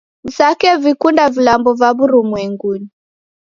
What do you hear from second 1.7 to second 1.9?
va